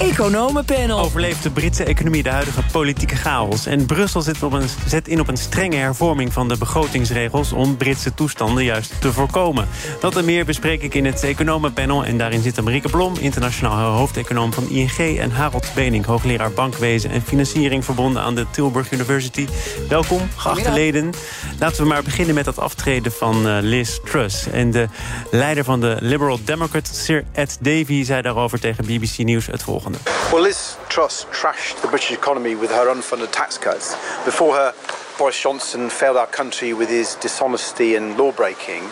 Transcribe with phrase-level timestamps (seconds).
[0.00, 0.98] Economenpanel.
[0.98, 3.66] Overleeft de Britse economie de huidige politieke chaos?
[3.66, 7.52] En Brussel zet, op een, zet in op een strenge hervorming van de begrotingsregels...
[7.52, 9.68] om Britse toestanden juist te voorkomen.
[10.00, 12.04] Dat en meer bespreek ik in het Economenpanel.
[12.04, 15.18] En daarin zitten Marieke Blom, internationaal hoofdeconoom van ING...
[15.18, 17.84] en Harold Benink, hoogleraar bankwezen en financiering...
[17.84, 19.46] verbonden aan de Tilburg University.
[19.88, 21.12] Welkom, geachte leden.
[21.58, 24.46] Laten we maar beginnen met het aftreden van uh, Liz Truss.
[24.46, 24.88] En de
[25.30, 28.04] leider van de Liberal Democrats, Sir Ed Davey...
[28.04, 29.85] zei daarover tegen BBC News het volgende.
[29.86, 33.94] Well, Liz Truss trashed the British economy with her unfunded tax cuts.
[34.24, 34.74] Before her,
[35.16, 38.82] Boris Johnson failed our country with his dishonesty and law breaking.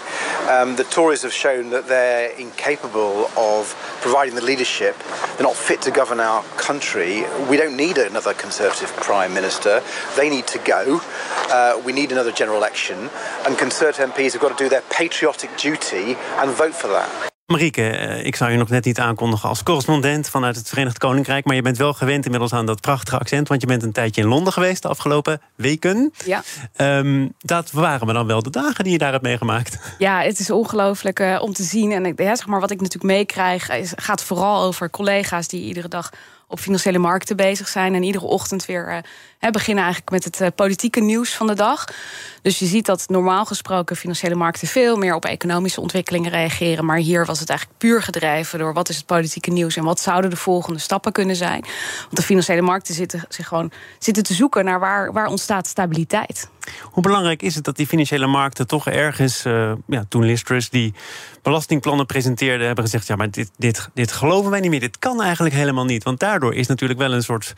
[0.48, 4.97] Um, the Tories have shown that they're incapable of providing the leadership.
[5.37, 7.25] They're not fit to govern our country.
[7.50, 9.83] We don't need another Conservative Prime Minister.
[10.17, 11.00] They need to go.
[11.50, 13.11] Uh, we need another general election.
[13.47, 17.34] And Conservative MPs have got to do their patriotic duty and vote for that.
[17.47, 21.45] Marieke, eh, ik zou je nog net niet aankondigen als correspondent vanuit het Verenigd Koninkrijk.
[21.45, 23.48] Maar je bent wel gewend inmiddels aan dat prachtige accent.
[23.48, 26.12] Want je bent een tijdje in Londen geweest de afgelopen weken.
[26.25, 26.42] Ja.
[26.77, 29.78] Um, dat waren me dan wel de dagen die je daar hebt meegemaakt.
[29.98, 31.92] Ja, het is ongelooflijk uh, om te zien.
[31.92, 36.11] En ja, zeg maar, wat ik natuurlijk meekrijg, gaat vooral over collega's die iedere dag
[36.48, 37.95] op financiële markten bezig zijn.
[37.95, 39.03] En iedere ochtend weer
[39.41, 41.84] uh, beginnen eigenlijk met het uh, politieke nieuws van de dag.
[42.42, 46.84] Dus je ziet dat normaal gesproken financiële markten veel meer op economische ontwikkelingen reageren.
[46.84, 50.00] Maar hier was het eigenlijk puur gedreven door wat is het politieke nieuws en wat
[50.00, 51.61] zouden de volgende stappen kunnen zijn.
[52.00, 56.48] Want de financiële markten zitten, zich gewoon, zitten te zoeken naar waar, waar ontstaat stabiliteit.
[56.83, 60.70] Hoe belangrijk is het dat die financiële markten toch ergens, uh, ja, toen Liz Truss
[60.70, 60.94] die
[61.42, 64.81] belastingplannen presenteerde, hebben gezegd: ja, maar dit, dit, dit geloven wij niet meer.
[64.81, 66.04] Dit kan eigenlijk helemaal niet.
[66.04, 67.54] Want daardoor is natuurlijk wel een soort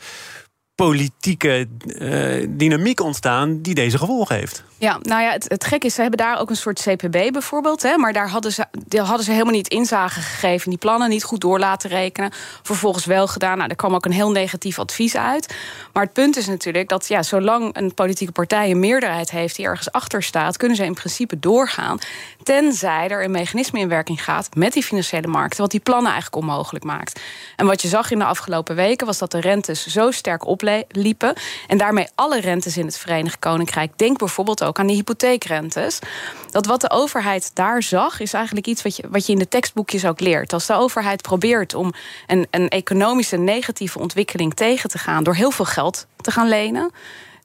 [0.75, 4.63] politieke uh, dynamiek ontstaan die deze gevolgen heeft.
[4.79, 7.81] Ja, nou ja, het, het gek is, ze hebben daar ook een soort CPB bijvoorbeeld.
[7.81, 10.69] Hè, maar daar hadden, ze, daar hadden ze helemaal niet inzage gegeven.
[10.69, 12.31] Die plannen niet goed door laten rekenen.
[12.61, 13.57] Vervolgens wel gedaan.
[13.57, 15.55] Nou, er kwam ook een heel negatief advies uit.
[15.93, 19.65] Maar het punt is natuurlijk dat ja, zolang een politieke partij een meerderheid heeft die
[19.65, 21.99] ergens achter staat, kunnen ze in principe doorgaan.
[22.43, 26.41] Tenzij er een mechanisme in werking gaat met die financiële markten, wat die plannen eigenlijk
[26.43, 27.19] onmogelijk maakt.
[27.55, 31.33] En wat je zag in de afgelopen weken was dat de rentes zo sterk opliepen.
[31.67, 33.97] En daarmee alle rentes in het Verenigd Koninkrijk.
[33.97, 35.99] Denk bijvoorbeeld ook aan die hypotheekrentes.
[36.51, 39.47] Dat wat de overheid daar zag, is eigenlijk iets wat je, wat je in de
[39.47, 40.53] tekstboekjes ook leert.
[40.53, 41.93] Als de overheid probeert om
[42.27, 46.91] een, een economische negatieve ontwikkeling tegen te gaan door heel veel geld te gaan lenen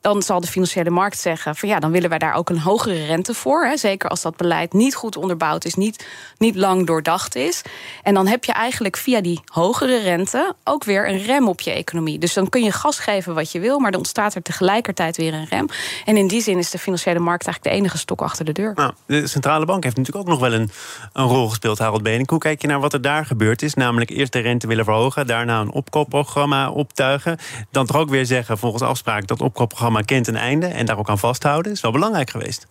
[0.02, 3.04] dan zal de financiële markt zeggen: van ja, dan willen wij daar ook een hogere
[3.04, 3.64] rente voor.
[3.64, 6.06] Hè, zeker als dat beleid niet goed onderbouwd is, niet,
[6.38, 7.62] niet lang doordacht is.
[8.02, 11.70] En dan heb je eigenlijk via die hogere rente ook weer een rem op je
[11.70, 12.18] economie.
[12.18, 15.34] Dus dan kun je gas geven wat je wil, maar dan ontstaat er tegelijkertijd weer
[15.34, 15.66] een rem.
[16.04, 18.72] En in die zin is de financiële markt eigenlijk de enige stok achter de deur.
[18.74, 20.70] Nou, de centrale bank heeft natuurlijk ook nog wel een,
[21.12, 22.30] een rol gespeeld, Harold Benink.
[22.30, 23.74] Hoe kijk je naar wat er daar gebeurd is?
[23.74, 27.38] Namelijk eerst de rente willen verhogen, daarna een opkoopprogramma optuigen.
[27.70, 30.98] Dan toch ook weer zeggen, volgens afspraak, dat opkoopprogramma maar kent een einde en daar
[30.98, 32.66] ook aan vasthouden, is wel belangrijk geweest.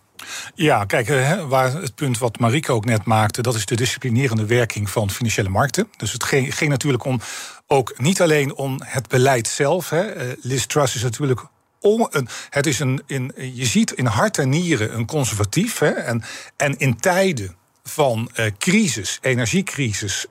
[0.54, 1.08] Ja, kijk,
[1.48, 5.48] waar het punt wat Marike ook net maakte, dat is de disciplinerende werking van financiële
[5.48, 5.88] markten.
[5.96, 7.20] Dus het ging, natuurlijk om
[7.66, 9.90] ook niet alleen om het beleid zelf.
[9.90, 10.00] Hè.
[10.00, 11.46] Eh, Liz Truss is natuurlijk
[11.80, 15.78] een, het is een, in, je ziet in hart en nieren een conservatief.
[15.78, 16.22] Hè, en,
[16.56, 20.26] en in tijden van uh, crisis, energiecrisis,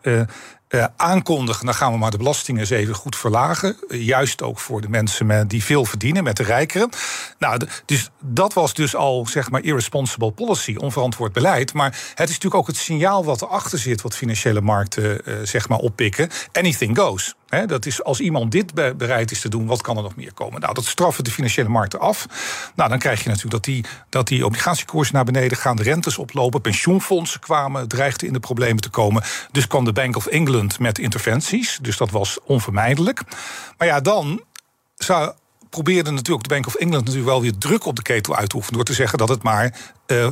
[0.72, 3.78] uh, aankondigen, dan gaan we maar de belastingen eens even goed verlagen.
[3.90, 6.90] juist ook voor de mensen met, die veel verdienen, met de rijkeren.
[7.40, 11.74] Nou, dus dat was dus al, zeg maar, irresponsible policy, onverantwoord beleid.
[11.74, 15.70] Maar het is natuurlijk ook het signaal wat erachter zit, wat financiële markten, uh, zeg
[15.70, 16.30] maar, oppikken.
[16.52, 20.16] Anything goes dat is als iemand dit bereid is te doen, wat kan er nog
[20.16, 20.62] meer komen?
[20.62, 22.26] Nou, dat straffen de financiële markten af.
[22.76, 26.18] Nou, dan krijg je natuurlijk dat die, dat die obligatiekoersen naar beneden gaan, de rentes
[26.18, 29.24] oplopen, pensioenfondsen kwamen, dreigden in de problemen te komen.
[29.52, 31.80] Dus kwam de Bank of England met interventies.
[31.82, 33.22] Dus dat was onvermijdelijk.
[33.78, 34.42] Maar ja, dan
[34.96, 35.34] zou,
[35.70, 38.56] probeerde natuurlijk de Bank of England natuurlijk wel weer druk op de ketel uit te
[38.56, 39.76] oefenen door te zeggen dat het maar
[40.08, 40.28] uh,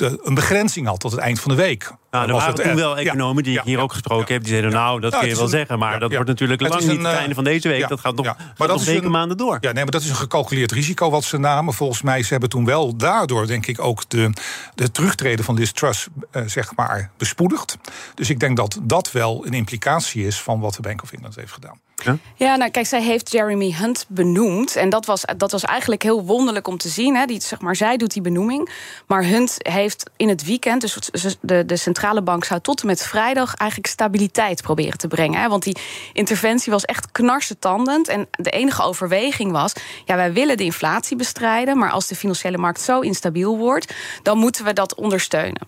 [0.00, 1.92] een begrenzing had tot het eind van de week.
[2.10, 4.42] Nou, er waren toen wel economen die ik hier ook gesproken heb...
[4.42, 5.78] die zeiden, nou, dat kun je wel zeggen...
[5.78, 7.88] maar dat wordt natuurlijk lang niet het einde van deze week.
[7.88, 9.58] Dat gaat nog, maar dat maanden door.
[9.60, 11.74] Ja, nee, maar dat is een gecalculeerd risico wat ze namen.
[11.74, 13.80] Volgens mij, ze hebben toen wel daardoor, denk ik...
[13.80, 14.30] ook de,
[14.74, 17.78] de terugtreden van Liz Truss, uh, zeg maar, bespoedigd.
[18.14, 20.40] Dus ik denk dat dat wel een implicatie is...
[20.40, 21.80] van wat de Bank of England heeft gedaan.
[22.36, 22.56] Ja?
[22.56, 24.76] nou kijk, zij heeft Jeremy Hunt benoemd.
[24.76, 27.16] En dat was, dat was eigenlijk heel wonderlijk om te zien.
[27.16, 27.26] Hè.
[27.26, 28.70] Die, zeg maar, zij doet die benoeming.
[29.06, 33.02] Maar Hunt heeft in het weekend, dus de, de centrale bank zou tot en met
[33.02, 35.40] vrijdag eigenlijk stabiliteit proberen te brengen.
[35.40, 35.48] Hè.
[35.48, 35.76] Want die
[36.12, 38.08] interventie was echt knarsetandend.
[38.08, 39.72] En de enige overweging was:
[40.04, 41.78] ja, wij willen de inflatie bestrijden.
[41.78, 45.66] Maar als de financiële markt zo instabiel wordt, dan moeten we dat ondersteunen.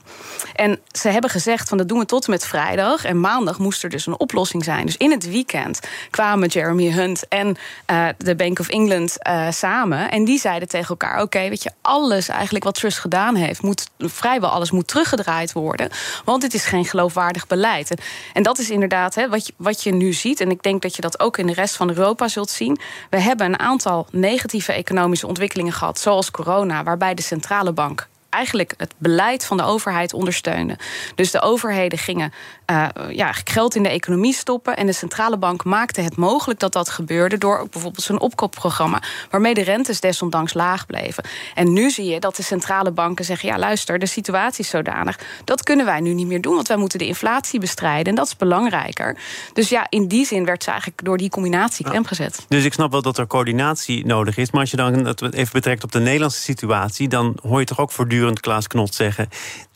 [0.54, 3.04] En ze hebben gezegd: van dat doen we tot en met vrijdag.
[3.04, 4.86] En maandag moest er dus een oplossing zijn.
[4.86, 5.80] Dus in het weekend
[6.19, 7.56] kwamen Jeremy Hunt en
[7.91, 10.11] uh, de Bank of England uh, samen.
[10.11, 13.88] En die zeiden tegen elkaar: Oké, weet je, alles eigenlijk wat Trust gedaan heeft, moet
[13.99, 15.91] vrijwel alles moet teruggedraaid worden.
[16.25, 17.94] Want dit is geen geloofwaardig beleid.
[18.32, 20.41] En, dat is inderdaad hè, wat, je, wat je nu ziet.
[20.41, 22.79] En ik denk dat je dat ook in de rest van Europa zult zien.
[23.11, 28.75] We hebben een aantal negatieve economische ontwikkelingen gehad, zoals corona, waarbij de centrale bank eigenlijk
[28.76, 30.76] het beleid van de overheid ondersteunen.
[31.14, 32.32] Dus de overheden gingen
[32.70, 34.76] uh, ja, geld in de economie stoppen.
[34.76, 39.55] En de centrale bank maakte het mogelijk dat dat gebeurde door bijvoorbeeld zo'n opkoopprogramma, waarmee
[39.55, 41.25] de rentes desondanks laag bleven.
[41.55, 45.19] En nu zie je dat de centrale banken zeggen: ja, luister, de situatie is zodanig.
[45.44, 48.06] Dat kunnen wij nu niet meer doen, want wij moeten de inflatie bestrijden.
[48.06, 49.17] En dat is belangrijker.
[49.53, 52.44] Dus ja, in die zin werd ze eigenlijk door die combinatie klem gezet.
[52.49, 54.50] Dus ik snap wel dat er coördinatie nodig is.
[54.50, 57.81] Maar als je dan het even betrekt op de Nederlandse situatie, dan hoor je toch
[57.81, 59.29] ook voortdurend Klaas Knot zeggen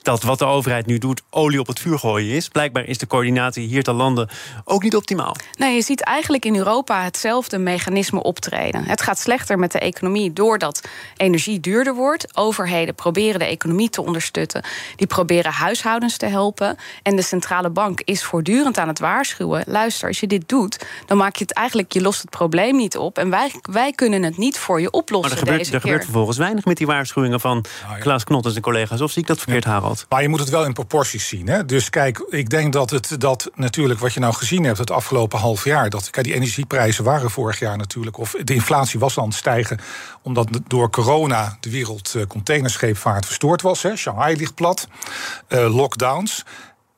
[0.03, 2.49] dat wat de overheid nu doet olie op het vuur gooien is.
[2.49, 4.29] Blijkbaar is de coördinatie hier te landen
[4.65, 5.37] ook niet optimaal.
[5.59, 8.85] Nee, je ziet eigenlijk in Europa hetzelfde mechanisme optreden.
[8.85, 12.37] Het gaat slechter met de economie doordat energie duurder wordt.
[12.37, 14.31] Overheden proberen de economie te ondersteunen.
[14.97, 16.77] Die proberen huishoudens te helpen.
[17.03, 19.65] En de centrale bank is voortdurend aan het waarschuwen.
[19.67, 22.97] Luister, als je dit doet, dan maak je het eigenlijk, je lost het probleem niet
[22.97, 23.19] op.
[23.19, 25.31] En wij, wij kunnen het niet voor je oplossen.
[25.31, 28.45] Maar er gebeurt, deze er gebeurt vervolgens weinig met die waarschuwingen van nou Klaas Knot
[28.45, 29.01] en zijn collega's.
[29.01, 30.07] Of zie ik dat verkeerd, Harold?
[30.09, 31.49] Maar je moet het wel in proporties zien.
[31.49, 31.65] Hè?
[31.65, 35.39] Dus kijk, ik denk dat het dat natuurlijk wat je nou gezien hebt het afgelopen
[35.39, 35.91] half jaar.
[35.91, 38.19] Dat kijk, die energieprijzen waren vorig jaar natuurlijk.
[38.19, 39.79] Of de inflatie was aan het stijgen.
[40.23, 43.83] Omdat door corona de wereld containerscheepvaart verstoord was.
[43.83, 43.97] Hè?
[43.97, 44.89] Shanghai ligt plat.
[45.49, 46.45] Uh, lockdowns.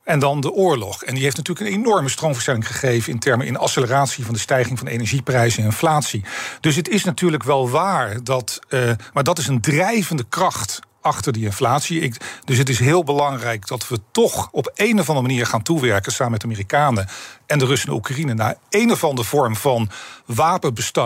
[0.03, 1.03] En dan de oorlog.
[1.03, 4.79] En die heeft natuurlijk een enorme stroomverstelling gegeven in termen in acceleratie van de stijging
[4.79, 6.23] van energieprijzen en inflatie.
[6.59, 8.59] Dus het is natuurlijk wel waar dat.
[8.69, 12.13] Uh, maar dat is een drijvende kracht achter die inflatie.
[12.45, 16.11] Dus het is heel belangrijk dat we toch op een of andere manier gaan toewerken
[16.11, 17.07] samen met de Amerikanen
[17.45, 19.89] en de Russen en Oekraïne naar een of andere vorm van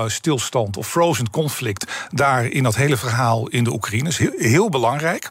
[0.07, 4.07] stilstand of frozen conflict daar in dat hele verhaal in de Oekraïne.
[4.07, 5.29] is heel, heel belangrijk.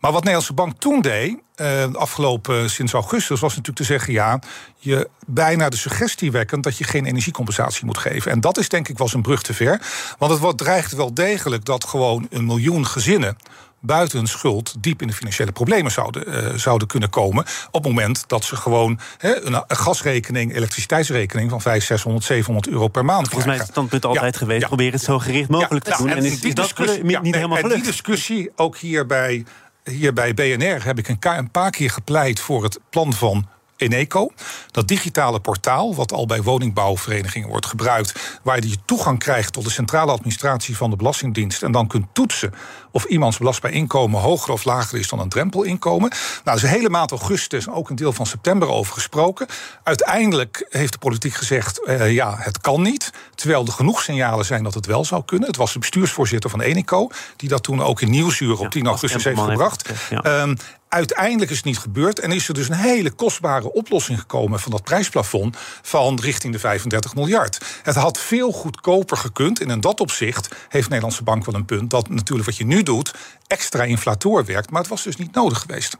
[0.00, 4.38] Maar wat Nederlandse Bank toen deed, uh, afgelopen sinds augustus, was natuurlijk te zeggen: ja,
[4.78, 8.30] je bijna de suggestie wekkend dat je geen energiecompensatie moet geven.
[8.30, 9.80] En dat is denk ik wel een brug te ver.
[10.18, 13.36] Want het dreigt wel degelijk dat gewoon een miljoen gezinnen
[13.80, 17.44] buiten hun schuld diep in de financiële problemen zouden, uh, zouden kunnen komen.
[17.70, 23.04] op het moment dat ze gewoon een, gasrekening, elektriciteitsrekening van 500, 600, 700 euro per
[23.04, 26.08] maand Volgens mij is het standpunt altijd geweest: probeer het zo gericht mogelijk te doen.
[26.08, 27.74] En, is, die discussie, niet, niet helemaal gelukt.
[27.74, 29.44] En die discussie, ook hier bij,
[29.84, 33.46] hier bij BNR, heb ik een, een paar keer gepleit voor het plan van
[33.78, 34.30] Eneco.
[34.70, 39.70] Dat digitale portaal, wat al bij woningbouwverenigingen wordt gebruikt, waar je toegang krijgt tot de
[39.70, 42.54] centrale administratie van de Belastingdienst en dan kunt toetsen
[42.90, 46.08] of iemands belastbaar inkomen hoger of lager is dan een drempelinkomen.
[46.08, 49.46] Nou, er is een hele maand augustus en ook een deel van september over gesproken.
[49.82, 53.12] Uiteindelijk heeft de politiek gezegd: uh, ja, het kan niet.
[53.34, 55.48] Terwijl er genoeg signalen zijn dat het wel zou kunnen.
[55.48, 59.24] Het was de bestuursvoorzitter van Eneco, die dat toen ook in Nieuwsuur op 10 augustus
[59.24, 59.90] heeft gebracht.
[60.22, 60.54] Ehm,
[60.88, 64.70] uiteindelijk is het niet gebeurd en is er dus een hele kostbare oplossing gekomen van
[64.70, 67.80] dat prijsplafond van richting de 35 miljard.
[67.82, 71.90] Het had veel goedkoper gekund en in dat opzicht heeft Nederlandse Bank wel een punt
[71.90, 73.14] dat natuurlijk wat je nu doet
[73.46, 75.96] extra inflator werkt, maar het was dus niet nodig geweest.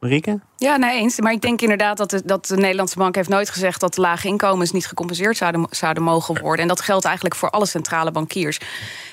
[0.00, 0.40] Marieke?
[0.56, 1.20] Ja, nee eens.
[1.20, 4.28] Maar ik denk inderdaad dat de, dat de Nederlandse bank heeft nooit gezegd dat lage
[4.28, 6.62] inkomens niet gecompenseerd zouden, zouden mogen worden.
[6.62, 8.60] En dat geldt eigenlijk voor alle centrale bankiers.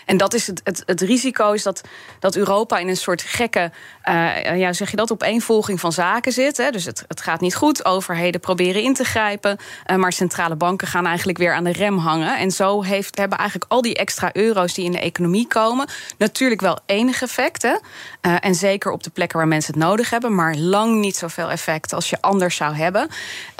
[0.05, 1.81] En dat is het, het, het risico is dat,
[2.19, 3.71] dat Europa in een soort gekke,
[4.09, 6.57] uh, ja, zeg je dat, opeenvolging van zaken zit.
[6.57, 6.69] Hè?
[6.69, 7.85] Dus het, het gaat niet goed.
[7.85, 9.57] Overheden proberen in te grijpen.
[9.87, 12.37] Uh, maar centrale banken gaan eigenlijk weer aan de rem hangen.
[12.37, 16.61] En zo heeft, hebben eigenlijk al die extra euro's die in de economie komen, natuurlijk
[16.61, 17.61] wel enig effect.
[17.61, 17.75] Hè?
[18.21, 21.51] Uh, en zeker op de plekken waar mensen het nodig hebben, maar lang niet zoveel
[21.51, 23.07] effect als je anders zou hebben.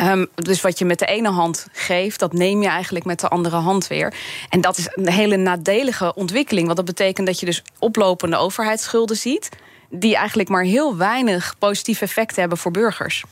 [0.03, 3.27] Um, dus wat je met de ene hand geeft, dat neem je eigenlijk met de
[3.27, 4.13] andere hand weer.
[4.49, 6.65] En dat is een hele nadelige ontwikkeling ontwikkeling.
[6.65, 9.49] Want dat betekent dat je dus oplopende overheidsschulden ziet.
[9.95, 13.23] die eigenlijk maar heel weinig positief effect hebben voor burgers.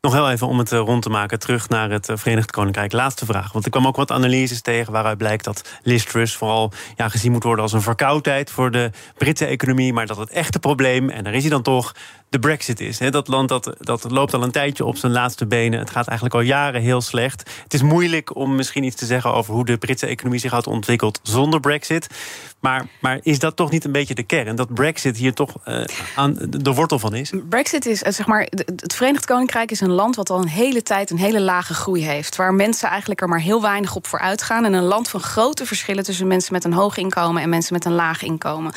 [0.00, 2.92] Nog heel even om het rond te maken, terug naar het Verenigd Koninkrijk.
[2.92, 4.92] Laatste vraag, want ik kwam ook wat analyses tegen...
[4.92, 8.50] waaruit blijkt dat Liz Truss vooral ja, gezien moet worden als een verkoudheid...
[8.50, 11.10] voor de Britse economie, maar dat het echte probleem...
[11.10, 11.94] en daar is hij dan toch,
[12.30, 12.98] de brexit is.
[12.98, 15.78] Dat land dat, dat loopt al een tijdje op zijn laatste benen.
[15.78, 17.50] Het gaat eigenlijk al jaren heel slecht.
[17.62, 20.66] Het is moeilijk om misschien iets te zeggen over hoe de Britse economie zich had
[20.66, 22.06] ontwikkeld zonder brexit.
[22.60, 24.56] Maar, maar is dat toch niet een beetje de kern?
[24.56, 25.84] Dat brexit hier toch uh,
[26.16, 27.32] aan de wortel van is?
[27.48, 30.82] Brexit is, eh, zeg maar, het Verenigd Koninkrijk is een land wat al een hele
[30.82, 32.36] tijd een hele lage groei heeft.
[32.36, 34.64] Waar mensen eigenlijk er maar heel weinig op vooruit gaan.
[34.64, 37.84] En een land van grote verschillen tussen mensen met een hoog inkomen en mensen met
[37.84, 38.72] een laag inkomen.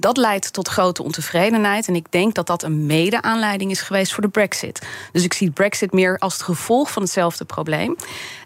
[0.00, 1.88] Dat leidt tot grote ontevredenheid.
[1.88, 4.86] En ik denk dat dat een mede-aanleiding is geweest voor de Brexit.
[5.12, 7.96] Dus ik zie Brexit meer als het gevolg van hetzelfde probleem.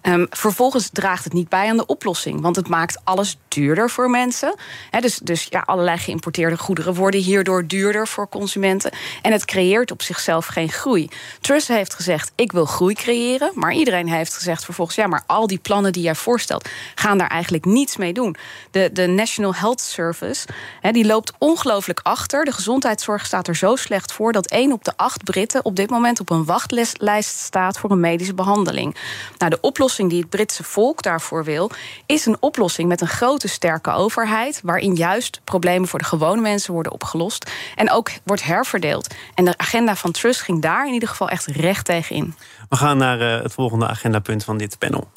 [0.06, 2.40] Um, vervolgens draagt het niet bij aan de oplossing.
[2.40, 4.54] Want het maakt alles duurder voor mensen.
[5.00, 8.92] dus dus ja, allerlei geïmporteerde goederen worden hierdoor duurder voor consumenten.
[9.22, 11.08] En het creëert op zichzelf geen groei.
[11.40, 13.50] Truss heeft gezegd: ik wil groei creëren.
[13.54, 17.28] Maar iedereen heeft gezegd vervolgens: ja, maar al die plannen die jij voorstelt, gaan daar
[17.28, 18.36] eigenlijk niets mee doen.
[18.70, 20.46] De, de National Health Service
[20.92, 22.44] die loopt ongelooflijk achter.
[22.44, 25.90] De gezondheidszorg staat er zo slecht voor dat één op de acht Britten op dit
[25.90, 28.96] moment op een wachtlijst staat voor een medische behandeling.
[29.38, 31.70] Nou, de oplossing die het Britse volk daarvoor wil,
[32.06, 36.72] is een oplossing met een grote sterke overheid, waarin juist problemen voor de gewone mensen
[36.72, 39.14] worden opgelost en ook wordt herverdeeld.
[39.34, 42.34] En de agenda van Trust ging daar in ieder geval echt recht tegen in.
[42.68, 45.10] We gaan naar uh, het volgende agendapunt van dit panel.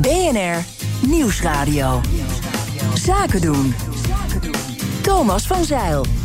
[0.00, 0.64] BNR
[1.06, 2.00] Nieuwsradio.
[2.94, 3.74] Zaken doen.
[5.02, 6.21] Thomas van Zeil.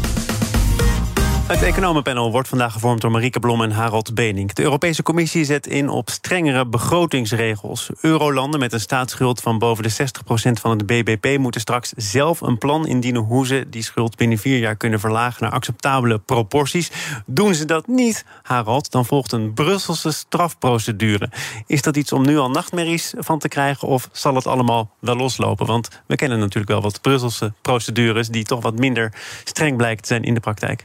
[1.47, 4.55] Het economenpanel wordt vandaag gevormd door Marieke Blom en Harold Benink.
[4.55, 7.89] De Europese Commissie zet in op strengere begrotingsregels.
[8.01, 12.57] Eurolanden met een staatsschuld van boven de 60% van het BBP moeten straks zelf een
[12.57, 16.91] plan indienen hoe ze die schuld binnen vier jaar kunnen verlagen naar acceptabele proporties.
[17.25, 21.29] Doen ze dat niet, Harold, dan volgt een Brusselse strafprocedure.
[21.65, 25.15] Is dat iets om nu al nachtmerries van te krijgen of zal het allemaal wel
[25.15, 25.65] loslopen?
[25.65, 29.13] Want we kennen natuurlijk wel wat Brusselse procedures die toch wat minder
[29.43, 30.83] streng blijken te zijn in de praktijk.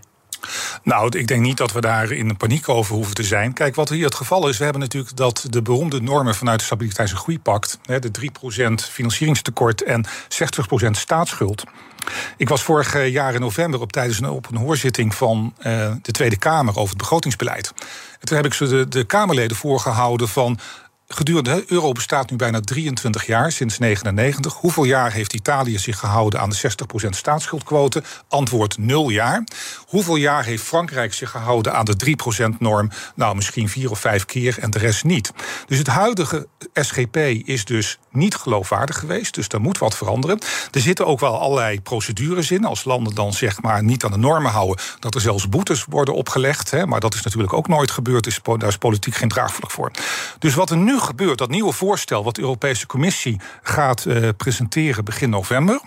[0.82, 3.52] Nou, ik denk niet dat we daar in paniek over hoeven te zijn.
[3.52, 6.64] Kijk, wat hier het geval is, we hebben natuurlijk dat de beroemde normen vanuit de
[6.64, 11.64] Stabiliteits- en Groeipact, de 3% financieringstekort en 60% staatsschuld.
[12.36, 16.38] Ik was vorig jaar in november op tijdens een open hoorzitting van uh, de Tweede
[16.38, 17.72] Kamer over het begrotingsbeleid.
[18.20, 20.58] En toen heb ik ze de, de Kamerleden voorgehouden van
[21.14, 24.54] gedurende, de euro bestaat nu bijna 23 jaar, sinds 99.
[24.54, 26.56] Hoeveel jaar heeft Italië zich gehouden aan de
[27.06, 28.02] 60% staatsschuldquote?
[28.28, 29.44] Antwoord 0 jaar.
[29.86, 32.16] Hoeveel jaar heeft Frankrijk zich gehouden aan de
[32.50, 32.90] 3%-norm?
[33.14, 35.32] Nou, misschien vier of vijf keer en de rest niet.
[35.66, 39.34] Dus het huidige SGP is dus niet geloofwaardig geweest.
[39.34, 40.38] Dus daar moet wat veranderen.
[40.70, 42.64] Er zitten ook wel allerlei procedures in.
[42.64, 46.14] Als landen dan zeg maar niet aan de normen houden, dat er zelfs boetes worden
[46.14, 46.70] opgelegd.
[46.70, 48.40] Hè, maar dat is natuurlijk ook nooit gebeurd.
[48.58, 49.90] Daar is politiek geen draagvlak voor.
[50.38, 55.04] Dus wat er nu gebeurt, dat nieuwe voorstel wat de Europese Commissie gaat uh, presenteren
[55.04, 55.80] begin november,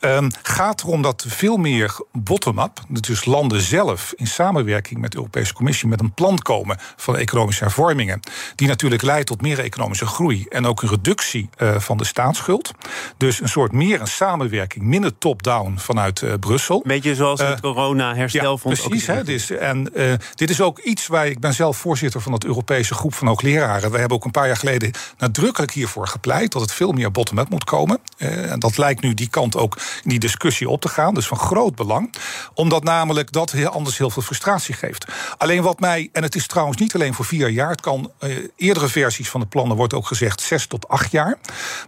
[0.00, 5.52] um, gaat erom dat veel meer bottom-up, dus landen zelf in samenwerking met de Europese
[5.52, 8.20] Commissie met een plan komen van economische hervormingen,
[8.54, 12.70] die natuurlijk leidt tot meer economische groei en ook een reductie uh, van de staatsschuld.
[13.16, 16.82] Dus een soort meer een samenwerking, minder top-down vanuit uh, Brussel.
[16.86, 18.82] Beetje zoals het corona-herstelfonds.
[18.82, 19.06] Ja, precies.
[19.06, 19.92] Hè, dus, en
[20.34, 23.90] dit is ook iets waar ik ben zelf voorzitter van het Europese groep van hoogleraren.
[23.90, 27.48] We hebben ook een paar jaar geleden nadrukkelijk hiervoor gepleit dat het veel meer bottom-up
[27.48, 27.98] moet komen.
[28.16, 31.14] En dat lijkt nu die kant ook in die discussie op te gaan.
[31.14, 32.14] Dus van groot belang.
[32.54, 35.06] Omdat namelijk dat heel anders heel veel frustratie geeft.
[35.36, 38.12] Alleen wat mij, en het is trouwens niet alleen voor vier jaar, het kan
[38.56, 41.38] eerdere versies van de plannen wordt ook gezegd zes tot acht jaar.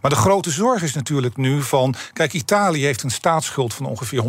[0.00, 1.94] Maar de grote zorg is natuurlijk nu van.
[2.12, 4.26] Kijk, Italië heeft een staatsschuld van ongeveer 150%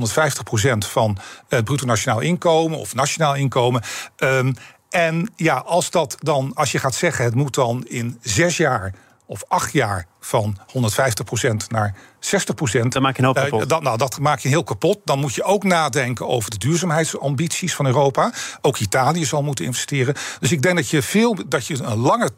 [0.78, 1.18] van
[1.48, 3.82] het bruto nationaal inkomen of nationaal inkomen.
[4.18, 4.56] Um,
[4.90, 8.94] en ja, als dat dan, als je gaat zeggen, het moet dan in zes jaar
[9.26, 12.88] of acht jaar van 150% naar 60%.
[12.88, 13.62] Dan maak je een hoop kapot.
[13.62, 15.00] Uh, dat, nou, dat maak je heel kapot.
[15.04, 18.32] Dan moet je ook nadenken over de duurzaamheidsambities van Europa.
[18.62, 20.16] Ook Italië zal moeten investeren.
[20.40, 22.30] Dus ik denk dat je, veel, dat je een lange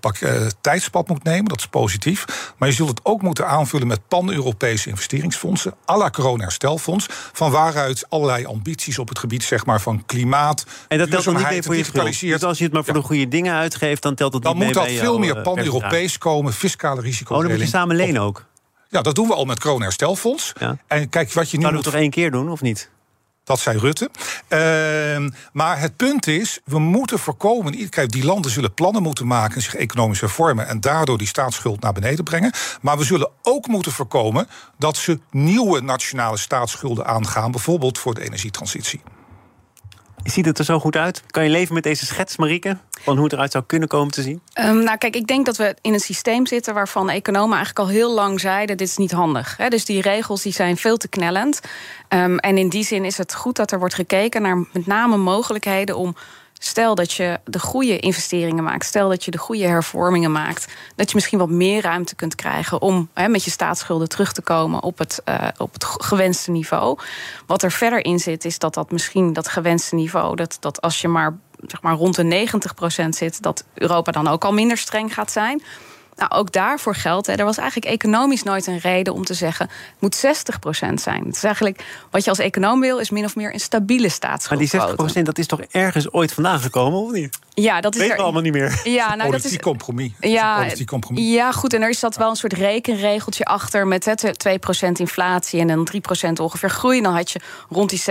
[0.00, 1.44] pak, uh, tijdspad moet nemen.
[1.44, 2.52] Dat is positief.
[2.56, 5.74] Maar je zult het ook moeten aanvullen met pan-Europese investeringsfondsen.
[5.90, 7.06] à la corona-herstelfonds.
[7.32, 11.36] Van waaruit allerlei ambities op het gebied zeg maar, van klimaat, En dat telt dan
[11.36, 11.84] niet mee voor je.
[12.20, 13.00] Dus als je het maar voor ja.
[13.00, 15.42] de goede dingen uitgeeft, dan telt het dan niet mee Dan moet dat veel meer
[15.42, 16.52] pan-Europees komen.
[16.52, 17.34] Fiscale risico.
[17.34, 18.44] Oh, dan moet je samen lenen ook.
[18.88, 20.52] Ja, dat doen we al met Corona Herstelfonds.
[20.58, 20.76] Ja.
[20.86, 21.62] En kijk, wat je nu.
[21.62, 22.90] Zouden we toch één keer doen, of niet?
[23.44, 24.10] Dat zei Rutte.
[24.48, 27.88] Uh, maar het punt is, we moeten voorkomen.
[27.88, 31.92] Kijk, die landen zullen plannen moeten maken, zich economisch hervormen en daardoor die staatsschuld naar
[31.92, 32.52] beneden brengen.
[32.80, 38.24] Maar we zullen ook moeten voorkomen dat ze nieuwe nationale staatsschulden aangaan, bijvoorbeeld voor de
[38.24, 39.00] energietransitie.
[40.26, 41.22] Ziet het er zo goed uit?
[41.30, 42.76] Kan je leven met deze schets, Marieke?
[42.90, 44.42] Van hoe het eruit zou kunnen komen te zien?
[44.60, 47.94] Um, nou, kijk, ik denk dat we in een systeem zitten waarvan economen eigenlijk al
[47.94, 49.56] heel lang zeiden: dit is niet handig.
[49.68, 51.60] Dus die regels die zijn veel te knellend.
[52.08, 55.16] Um, en in die zin is het goed dat er wordt gekeken naar met name
[55.16, 56.16] mogelijkheden om
[56.58, 61.08] Stel dat je de goede investeringen maakt, stel dat je de goede hervormingen maakt, dat
[61.08, 64.98] je misschien wat meer ruimte kunt krijgen om met je staatsschulden terug te komen op
[64.98, 66.98] het, uh, op het gewenste niveau.
[67.46, 71.00] Wat er verder in zit, is dat dat misschien dat gewenste niveau, dat, dat als
[71.00, 71.36] je maar,
[71.66, 72.48] zeg maar rond de
[73.04, 75.62] 90% zit, dat Europa dan ook al minder streng gaat zijn.
[76.16, 79.66] Nou, ook daarvoor geldt, hè, er was eigenlijk economisch nooit een reden om te zeggen...
[79.66, 81.24] het moet 60% zijn.
[81.24, 84.72] Het is eigenlijk, wat je als econoom wil, is min of meer een stabiele staatsschuld.
[84.72, 87.38] Maar die 60% dat is toch ergens ooit vandaan gekomen, of niet?
[87.54, 88.80] Ja, dat is Weet er, allemaal niet meer.
[88.84, 90.12] Ja, nou, politiek dat is, compromis.
[90.20, 91.32] Ja, politiek compromis.
[91.32, 91.74] ja, goed.
[91.74, 94.12] En er zat wel een soort rekenregeltje achter met hè,
[94.88, 95.88] 2% inflatie en dan
[96.28, 97.00] 3% ongeveer groei.
[97.02, 98.02] Dan had je rond die 60%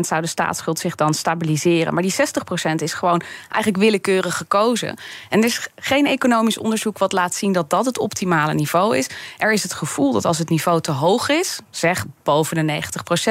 [0.00, 1.94] zou de staatsschuld zich dan stabiliseren.
[1.94, 4.96] Maar die 60% is gewoon eigenlijk willekeurig gekozen.
[5.28, 9.08] En er is geen economisch onderzoek wat laat zien dat dat het optimale niveau is.
[9.38, 12.82] Er is het gevoel dat als het niveau te hoog is, zeg boven de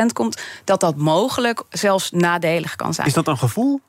[0.02, 3.08] 90% komt, dat dat mogelijk zelfs nadelig kan zijn.
[3.08, 3.82] Is dat een gevoel?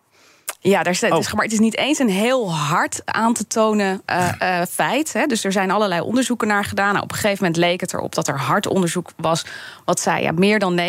[0.64, 1.32] Ja, daar staat, oh.
[1.32, 5.12] maar, het is niet eens een heel hard aan te tonen uh, uh, feit.
[5.12, 5.26] Hè.
[5.26, 6.92] Dus er zijn allerlei onderzoeken naar gedaan.
[6.92, 9.44] Nou, op een gegeven moment leek het erop dat er hard onderzoek was.
[9.84, 10.82] Wat zei, ja, meer dan 90%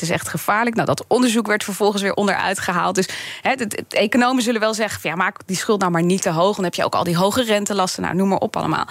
[0.00, 0.74] is echt gevaarlijk.
[0.76, 2.94] Nou, dat onderzoek werd vervolgens weer onderuit gehaald.
[2.94, 3.08] Dus
[3.40, 3.52] hè,
[3.88, 6.54] economen zullen wel zeggen: van, ja, maak die schuld nou maar niet te hoog.
[6.54, 8.02] Dan heb je ook al die hoge rentelasten.
[8.02, 8.86] Nou, noem maar op allemaal.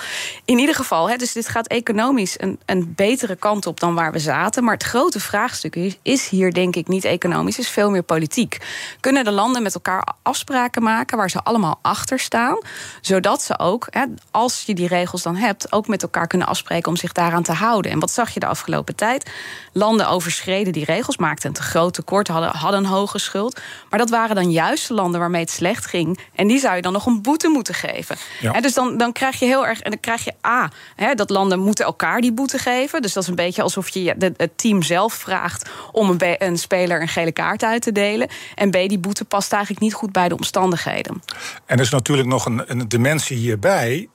[0.45, 4.11] In ieder geval, hè, dus dit gaat economisch een, een betere kant op dan waar
[4.11, 4.63] we zaten.
[4.63, 8.57] Maar het grote vraagstuk is, is hier, denk ik, niet economisch, is veel meer politiek.
[8.99, 9.80] Kunnen de landen met elkaar
[10.21, 12.57] afspraken maken waar ze allemaal achter staan.
[13.01, 13.87] Zodat ze ook,
[14.31, 17.51] als je die regels dan hebt, ook met elkaar kunnen afspreken om zich daaraan te
[17.51, 17.91] houden.
[17.91, 19.31] En wat zag je de afgelopen tijd?
[19.73, 23.59] Landen overschreden die regels, maakten een te groot tekort, hadden, hadden een hoge schuld.
[23.89, 26.19] Maar dat waren dan juist de landen waarmee het slecht ging.
[26.35, 28.17] En die zou je dan nog een boete moeten geven.
[28.61, 29.81] dus dan, dan krijg je heel erg.
[29.81, 30.69] En dan krijg je A,
[31.15, 33.01] dat landen moeten elkaar die boete geven.
[33.01, 37.01] Dus dat is een beetje alsof je het team zelf vraagt om een, een speler
[37.01, 38.27] een gele kaart uit te delen.
[38.55, 41.21] En B, die boete past eigenlijk niet goed bij de omstandigheden.
[41.65, 44.09] En er is natuurlijk nog een, een dimensie hierbij.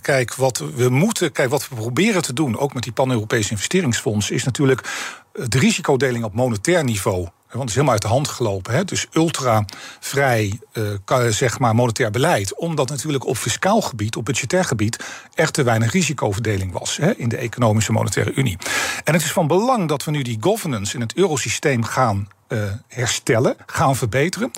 [0.00, 4.30] Kijk, wat we moeten, kijk, wat we proberen te doen, ook met die pan-Europese investeringsfonds,
[4.30, 4.88] is natuurlijk
[5.32, 7.28] de risicodeling op monetair niveau.
[7.50, 8.74] Want het is helemaal uit de hand gelopen.
[8.74, 8.84] Hè?
[8.84, 12.54] Dus ultra-vrij, uh, zeg maar, monetair beleid.
[12.54, 15.04] Omdat natuurlijk op fiscaal gebied, op budgetair gebied...
[15.34, 18.58] echt te weinig risicoverdeling was hè, in de economische monetaire unie.
[19.04, 22.62] En het is van belang dat we nu die governance in het eurosysteem gaan uh,
[22.88, 24.50] herstellen, gaan verbeteren.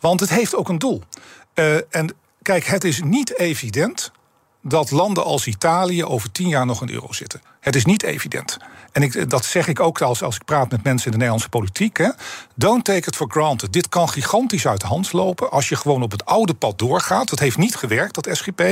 [0.00, 1.02] Want het heeft ook een doel.
[1.54, 4.12] Uh, en kijk, het is niet evident
[4.62, 7.42] dat landen als Italië over tien jaar nog in euro zitten.
[7.60, 8.56] Het is niet evident.
[8.92, 11.48] En ik, dat zeg ik ook als, als ik praat met mensen in de Nederlandse
[11.48, 12.12] politiek.
[12.54, 13.72] Don't take it for granted.
[13.72, 17.28] Dit kan gigantisch uit de hand lopen als je gewoon op het oude pad doorgaat.
[17.28, 18.62] Dat heeft niet gewerkt, dat SGP.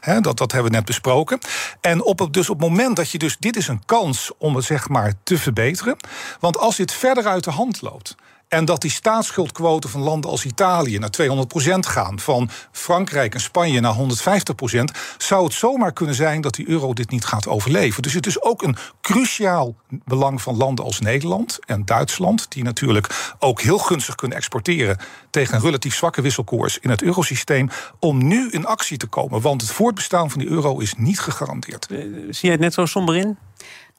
[0.00, 1.38] Hè, dat, dat hebben we net besproken.
[1.80, 3.36] En op dus op het moment dat je dus...
[3.38, 5.96] Dit is een kans om het zeg maar te verbeteren.
[6.40, 8.16] Want als dit verder uit de hand loopt...
[8.48, 13.80] En dat die staatsschuldquote van landen als Italië naar 200% gaan, van Frankrijk en Spanje
[13.80, 13.98] naar 150%,
[15.18, 18.02] zou het zomaar kunnen zijn dat die euro dit niet gaat overleven.
[18.02, 23.34] Dus het is ook een cruciaal belang van landen als Nederland en Duitsland, die natuurlijk
[23.38, 24.98] ook heel gunstig kunnen exporteren
[25.30, 29.40] tegen een relatief zwakke wisselkoers in het eurosysteem, om nu in actie te komen.
[29.40, 31.86] Want het voortbestaan van die euro is niet gegarandeerd.
[31.86, 33.38] Eh, zie jij het net zo somber in?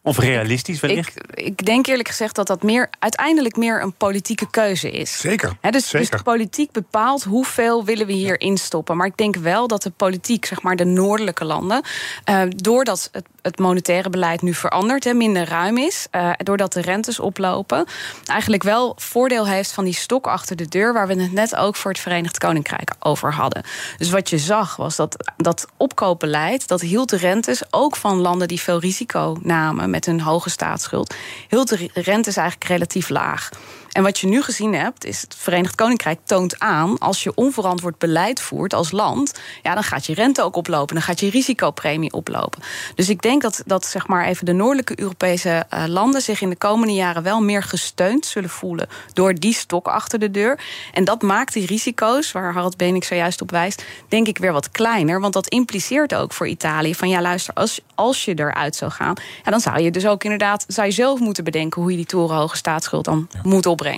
[0.02, 1.16] Of realistisch wellicht?
[1.18, 5.20] Ik, ik, denk eerlijk gezegd dat dat meer, uiteindelijk meer een politieke keuze is.
[5.20, 5.58] Zeker.
[5.62, 6.00] dus, zeker.
[6.00, 8.98] dus de politiek bepaalt hoeveel willen we hier instoppen.
[8.98, 11.84] Maar ik denk wel dat de politiek, zeg maar de noordelijke landen...
[12.30, 16.08] Uh, doordat het, het, monetaire beleid nu verandert en minder ruim is...
[16.12, 17.86] Uh, doordat de rentes oplopen...
[18.26, 20.94] eigenlijk wel voordeel heeft van die stok achter de deur...
[20.94, 23.64] waar we het net ook voor het Verenigd Koninkrijk over hadden.
[23.98, 26.68] Dus wat je zag was dat dat opkoopbeleid...
[26.68, 31.14] dat hield de rentes ook van landen die veel risico namen met een hoge staatsschuld,
[31.48, 33.50] heel de rente is eigenlijk relatief laag.
[33.92, 36.98] En wat je nu gezien hebt, is het Verenigd Koninkrijk toont aan...
[36.98, 39.40] als je onverantwoord beleid voert als land...
[39.64, 42.62] ja, dan gaat je rente ook oplopen, dan gaat je risicopremie oplopen.
[42.96, 46.22] Dus ik denk dat, dat zeg maar even de noordelijke Europese uh, landen...
[46.22, 48.88] zich in de komende jaren wel meer gesteund zullen voelen...
[49.14, 50.60] door die stok achter de deur.
[50.94, 53.84] En dat maakt die risico's, waar Harald Benik zojuist op wijst...
[54.08, 56.96] denk ik weer wat kleiner, want dat impliceert ook voor Italië...
[56.96, 59.16] van ja, luister, als, als je eruit zou gaan...
[59.44, 61.82] Ja, dan zou je dus ook inderdaad zou je zelf moeten bedenken...
[61.82, 63.40] hoe je die torenhoge staatsschuld dan ja.
[63.44, 63.89] moet opbrengen.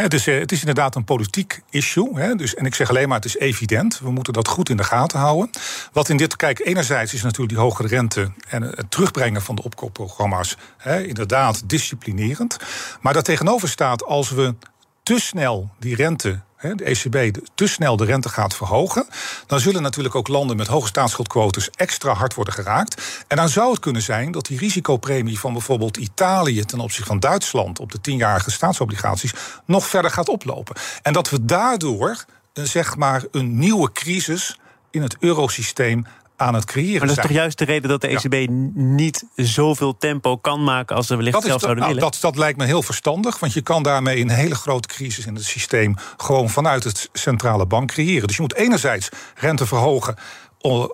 [0.00, 2.36] Het, is, eh, het is inderdaad een politiek issue.
[2.36, 3.98] Dus, en ik zeg alleen maar, het is evident.
[3.98, 5.50] We moeten dat goed in de gaten houden.
[5.92, 8.32] Wat in dit, kijk, enerzijds is natuurlijk die hogere rente...
[8.48, 10.56] en het terugbrengen van de opkoopprogramma's...
[10.76, 12.56] Hè, inderdaad disciplinerend.
[13.00, 14.54] Maar daartegenover staat, als we
[15.02, 19.06] te snel die rente de ECB te snel de rente gaat verhogen,
[19.46, 23.24] dan zullen natuurlijk ook landen met hoge staatsschuldquotes extra hard worden geraakt.
[23.28, 27.20] En dan zou het kunnen zijn dat die risicopremie van bijvoorbeeld Italië ten opzichte van
[27.20, 29.32] Duitsland op de tienjarige staatsobligaties
[29.66, 30.76] nog verder gaat oplopen.
[31.02, 34.58] En dat we daardoor zeg maar een nieuwe crisis
[34.90, 36.06] in het eurosysteem
[36.42, 39.96] aan het creëren Maar dat is toch juist de reden dat de ECB niet zoveel
[39.96, 42.10] tempo kan maken als ze wellicht dat zelf zouden nou, willen?
[42.10, 45.34] Dat, dat lijkt me heel verstandig, want je kan daarmee een hele grote crisis in
[45.34, 48.26] het systeem gewoon vanuit het centrale bank creëren.
[48.26, 50.16] Dus je moet enerzijds rente verhogen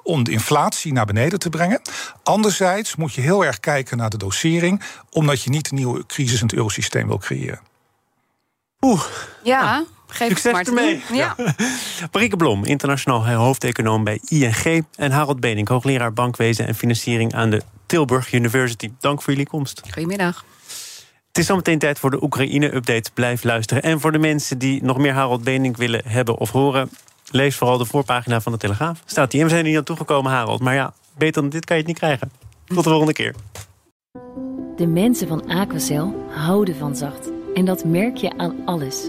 [0.02, 1.80] om de inflatie naar beneden te brengen.
[2.22, 6.40] Anderzijds moet je heel erg kijken naar de dosering, omdat je niet een nieuwe crisis
[6.40, 7.61] in het eurosysteem wil creëren.
[8.80, 9.02] Oeh.
[9.42, 9.84] Ja.
[10.09, 11.03] Geef Succes maar ermee.
[11.12, 11.37] Ja.
[12.12, 14.87] Marieke Blom, internationaal hoofdeconoom bij ING.
[14.97, 18.90] En Harold Benink, hoogleraar bankwezen en financiering aan de Tilburg University.
[19.01, 19.83] Dank voor jullie komst.
[19.90, 20.44] Goedemiddag.
[21.29, 23.11] Het is zometeen tijd voor de Oekraïne-update.
[23.14, 23.83] Blijf luisteren.
[23.83, 26.90] En voor de mensen die nog meer Harold Benink willen hebben of horen...
[27.31, 29.03] lees vooral de voorpagina van de Telegraaf.
[29.05, 29.40] Staat die.
[29.40, 30.61] En we zijn er niet aan toegekomen, Harold.
[30.61, 32.31] Maar ja, beter dan dit kan je het niet krijgen.
[32.64, 33.35] Tot de volgende keer.
[34.77, 37.31] De mensen van Aquacel houden van zacht.
[37.55, 39.09] En dat merk je aan alles.